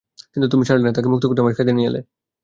[0.33, 1.99] কিন্তু তুমি ছাড়লে না, তাকে মুক্ত করতে আমাকে সাথে নিয়ে এলে।